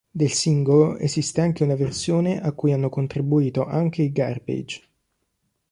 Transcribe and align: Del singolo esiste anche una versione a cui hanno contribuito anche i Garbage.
Del 0.09 0.31
singolo 0.31 0.97
esiste 0.97 1.41
anche 1.41 1.63
una 1.63 1.75
versione 1.75 2.41
a 2.41 2.53
cui 2.53 2.73
hanno 2.73 2.89
contribuito 2.89 3.65
anche 3.67 4.01
i 4.01 4.11
Garbage. 4.11 4.81